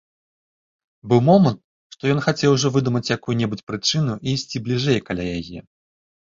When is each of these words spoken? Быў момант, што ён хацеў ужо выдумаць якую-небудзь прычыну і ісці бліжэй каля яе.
Быў 1.11 1.19
момант, 1.27 1.59
што 1.95 2.03
ён 2.13 2.19
хацеў 2.27 2.55
ужо 2.55 2.67
выдумаць 2.79 3.03
якую-небудзь 3.17 3.67
прычыну 3.69 4.17
і 4.17 4.35
ісці 4.39 4.63
бліжэй 4.65 4.99
каля 5.13 5.29
яе. 5.39 5.59